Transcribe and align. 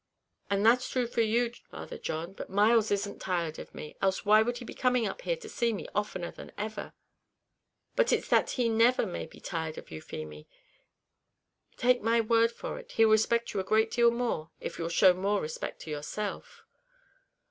"And 0.49 0.65
that's 0.65 0.89
thrue 0.89 1.05
for 1.05 1.21
you, 1.21 1.51
Father 1.69 1.99
John; 1.99 2.33
but 2.33 2.49
Myles 2.49 2.89
isn't 2.89 3.19
tired 3.21 3.59
of 3.59 3.75
me, 3.75 3.95
else 4.01 4.25
why 4.25 4.43
should 4.43 4.57
he 4.57 4.65
be 4.65 4.73
coming 4.73 5.05
up 5.05 5.21
here 5.21 5.35
to 5.35 5.47
see 5.47 5.71
me 5.73 5.87
oftener 5.93 6.31
than 6.31 6.51
ever?" 6.57 6.93
"But 7.95 8.11
it's 8.11 8.27
that 8.29 8.49
he 8.49 8.67
never 8.67 9.05
may 9.05 9.27
be 9.27 9.39
tired 9.39 9.77
of 9.77 9.91
you, 9.91 10.01
Feemy; 10.01 10.47
take 11.77 12.01
my 12.01 12.19
word 12.19 12.51
for 12.51 12.79
it, 12.79 12.93
he'll 12.93 13.09
respect 13.11 13.53
you 13.53 13.59
a 13.59 13.63
great 13.63 13.91
deal 13.91 14.09
more 14.09 14.49
if 14.59 14.79
you'll 14.79 14.89
show 14.89 15.13
more 15.13 15.39
respect 15.39 15.81
to 15.81 15.91
yourself." 15.91 16.63